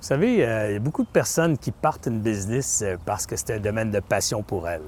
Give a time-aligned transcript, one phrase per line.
[0.00, 3.26] Vous savez, euh, il y a beaucoup de personnes qui partent une business euh, parce
[3.26, 4.80] que c'est un domaine de passion pour elles.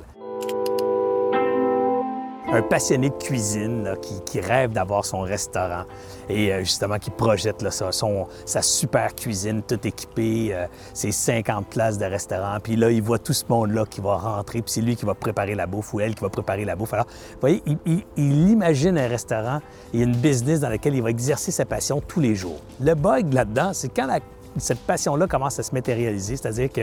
[2.50, 3.94] Un passionné de cuisine
[4.24, 5.84] qui, rêve d'avoir son restaurant
[6.30, 10.56] et euh, justement qui projette sa, super cuisine, tout équipée,
[10.94, 12.56] ses 50 places de restaurant.
[12.62, 15.14] Puis là, il voit tout ce monde-là qui va rentrer, puis c'est lui qui va
[15.14, 16.94] préparer la bouffe ou elle qui va préparer la bouffe.
[16.94, 19.60] Alors, vous voyez, il, il- il imagine un restaurant
[19.92, 22.60] et une business dans laquelle il va exercer sa passion tous les jours.
[22.80, 24.20] Le bug là-dedans, c'est quand la
[24.58, 26.82] cette passion-là commence à se matérialiser, c'est-à-dire que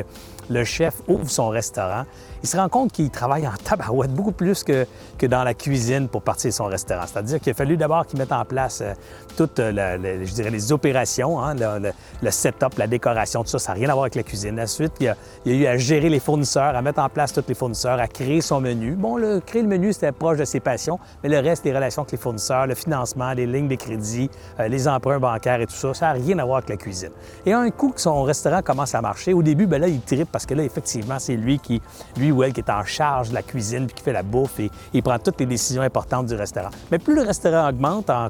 [0.50, 2.04] le chef ouvre son restaurant,
[2.41, 4.86] il se rend compte qu'il travaille en tabarouette beaucoup plus que,
[5.18, 7.04] que dans la cuisine pour partir son restaurant.
[7.05, 8.94] C'est-à-dire qu'il a fallu d'abord qu'il mette en place euh,
[9.36, 11.91] toutes euh, les opérations, hein, le,
[12.22, 14.60] le- setup, la décoration, tout ça, ça n'a rien à voir avec la cuisine.
[14.60, 15.16] Ensuite, il a,
[15.46, 18.08] il a eu à gérer les fournisseurs, à mettre en place tous les fournisseurs, à
[18.08, 18.94] créer son menu.
[18.96, 22.04] Bon, le, créer le menu, c'était proche de ses passions, mais le reste, les relations
[22.04, 24.30] avec les fournisseurs, le financement, les lignes de crédit,
[24.60, 27.12] euh, les emprunts bancaires et tout ça, ça n'a rien à voir avec la cuisine.
[27.59, 30.45] Un coup que son restaurant commence à marcher, au début, ben là, il tripe parce
[30.45, 31.82] que là, effectivement, c'est lui qui,
[32.18, 34.60] lui ou elle qui est en charge de la cuisine puis qui fait la bouffe
[34.60, 36.70] et il prend toutes les décisions importantes du restaurant.
[36.91, 38.30] Mais plus le restaurant augmente en,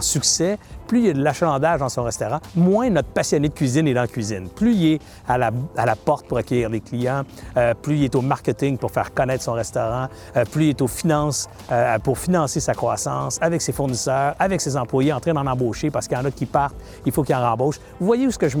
[0.00, 3.86] succès, plus il y a de l'achalandage dans son restaurant, moins notre passionné de cuisine
[3.86, 4.48] est dans la cuisine.
[4.48, 7.22] Plus il est à la, à la porte pour accueillir les clients,
[7.58, 10.08] euh, plus il est au marketing pour faire connaître son restaurant,
[10.38, 14.62] euh, plus il est aux finances euh, pour financer sa croissance avec ses fournisseurs, avec
[14.62, 17.22] ses employés en train d'en embaucher parce qu'il y en a qui partent, il faut
[17.22, 17.78] qu'il en rembauche.
[18.00, 18.56] Vous voyez où est-ce que je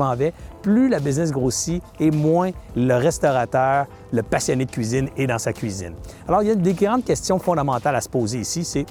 [0.62, 5.52] Plus la business grossit et moins le restaurateur, le passionné de cuisine est dans sa
[5.52, 5.94] cuisine.
[6.28, 8.86] Alors, il y a des grandes questions fondamentales à se poser ici, c'est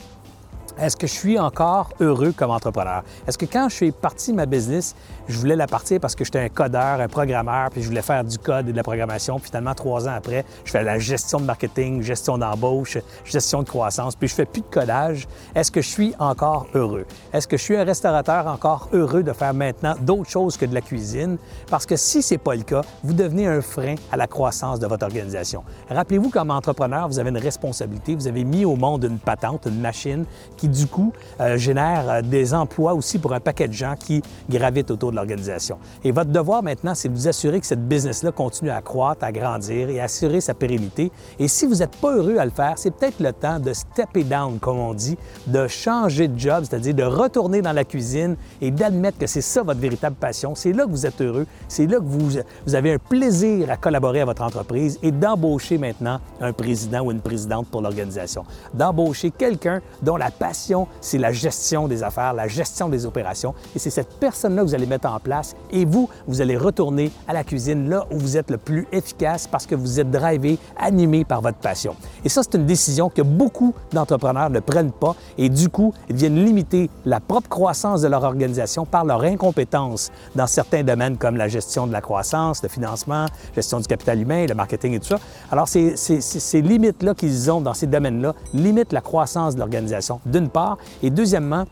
[0.78, 3.04] est-ce que je suis encore heureux comme entrepreneur?
[3.28, 4.96] Est-ce que quand je suis parti de ma business,
[5.28, 8.24] je voulais la partir parce que j'étais un codeur, un programmeur, puis je voulais faire
[8.24, 9.40] du code et de la programmation.
[9.40, 13.70] Puis finalement, trois ans après, je fais la gestion de marketing, gestion d'embauche, gestion de
[13.70, 15.28] croissance, puis je fais plus de codage.
[15.56, 17.06] Est-ce que je suis encore heureux?
[17.32, 20.74] Est-ce que je suis un restaurateur encore heureux de faire maintenant d'autres choses que de
[20.74, 21.38] la cuisine?
[21.70, 24.88] Parce que si c'est pas le cas, vous devenez un frein à la croissance de
[24.88, 25.64] votre organisation.
[25.90, 28.16] Rappelez-vous, comme entrepreneur, vous avez une responsabilité.
[28.16, 30.26] Vous avez mis au monde une patente, une machine
[30.68, 34.92] du coup, euh, génère euh, des emplois aussi pour un paquet de gens qui gravitent
[34.92, 35.78] autour de l'organisation.
[36.04, 39.32] Et votre devoir maintenant, c'est de vous assurer que cette business-là continue à croître, à
[39.32, 41.12] grandir et à assurer sa pérennité.
[41.40, 44.24] Et si vous n'êtes pas heureux à le faire, c'est peut-être le temps de stepper
[44.24, 48.72] down, comme on dit, de changer de job, c'est-à-dire de retourner dans la cuisine et
[48.72, 50.56] d'admettre que c'est ça votre véritable passion.
[50.56, 53.78] C'est là que vous êtes heureux, c'est là que vous, vous avez un plaisir à
[53.78, 58.46] collaborer à votre entreprise et d'embaucher maintenant un président ou une présidente pour l'organisation.
[58.74, 60.53] D'embaucher quelqu'un dont la passion,
[61.02, 63.54] c'est la gestion des affaires, la gestion des opérations.
[63.76, 65.56] Et c'est cette personne-là que vous allez mettre en place.
[65.72, 69.48] Et vous, vous allez retourner à la cuisine là où vous êtes le plus efficace
[69.48, 71.96] parce que vous êtes drivé, animé par votre passion.
[72.26, 76.16] Et ça, c'est une décision que beaucoup d'entrepreneurs ne prennent pas et du coup, ils
[76.16, 81.36] viennent limiter la propre croissance de leur organisation par leur incompétence dans certains domaines comme
[81.36, 83.26] la gestion de la croissance, le financement,
[83.56, 85.20] gestion du capital humain, le marketing et tout ça.
[85.52, 90.78] Alors, ces, limites-là qu'ils ont dans ces domaines-là limitent la croissance de l'organisation, d'une part,
[91.02, 91.66] et deuxièmement,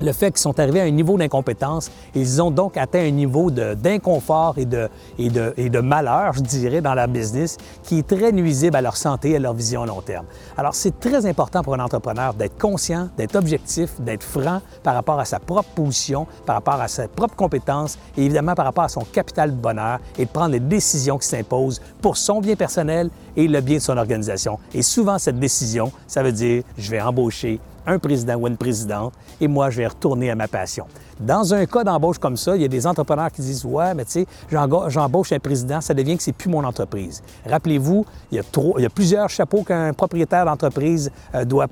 [0.00, 3.50] le fait qu'ils sont arrivés à un niveau d'incompétence, ils ont donc atteint un niveau
[3.50, 8.96] d'inconfort et de malheur, je dirais, dans leur business, qui est très nuisible à leur
[8.96, 10.26] santé et à leur vision à long terme.
[10.56, 15.18] Alors, c'est très important pour un entrepreneur d'être conscient, d'être objectif, d'être franc par rapport
[15.18, 18.88] à sa propre position, par rapport à ses propres compétences et évidemment par rapport à
[18.88, 23.10] son capital de bonheur et de prendre les décisions qui s'imposent pour son bien personnel
[23.40, 24.58] et le bien de son organisation.
[24.74, 29.14] Et souvent, cette décision, ça veut dire, je vais embaucher un président ou une présidente
[29.40, 30.86] et moi, je vais retourner à ma passion.
[31.18, 34.06] Dans un cas d'embauche comme ça, il y a des entrepreneurs qui disent Ouais, mais
[34.06, 37.22] tu sais, j'embauche un président, ça devient que c'est plus mon entreprise.
[37.46, 41.68] Rappelez-vous, il y a, plusieurs chapeaux qu'un propriétaire d'entreprise euh, doit,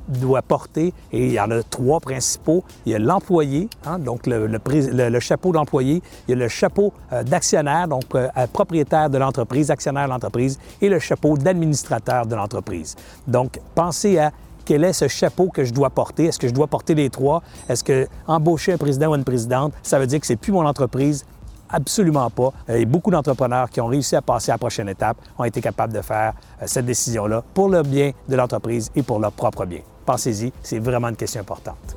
[0.46, 2.62] porter et il y en a trois principaux.
[2.84, 6.92] Il y a l'employé, hein, donc le, chapeau de l'employé, il y a le chapeau
[7.12, 12.96] euh, d'actionnaire, donc euh, propriétaire de l'entreprise, actionnaire de l'entreprise, et le chapeau de l'entreprise.
[13.26, 14.32] Donc, pensez à
[14.64, 16.26] quel est ce chapeau que je dois porter?
[16.26, 17.42] Est-ce que je dois porter les trois?
[17.68, 20.66] Est-ce que embaucher un président ou une présidente, ça veut dire que c'est plus mon
[20.66, 21.24] entreprise?
[21.70, 22.52] Absolument pas.
[22.70, 25.60] Euh, Et beaucoup d'entrepreneurs qui ont réussi à passer à la prochaine étape ont été
[25.60, 26.32] capables de faire
[26.62, 29.80] euh, cette décision-là pour le bien de l'entreprise et pour leur propre bien.
[30.06, 31.96] Pensez-y, c'est vraiment une question importante.